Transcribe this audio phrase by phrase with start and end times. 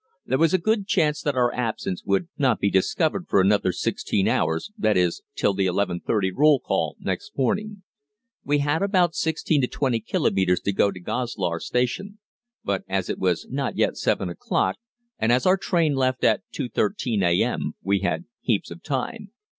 [0.25, 4.27] There was a good chance that our absence would not be discovered for another sixteen
[4.27, 7.83] hours, that is, till the 11.30 roll call next morning.
[8.43, 12.17] We had about 16 to 20 kilometres to go to Goslar station,
[12.63, 14.77] but as it was not yet 7 o'clock,
[15.19, 19.29] and as our train left at 2.13 a.m., we had heaps of time.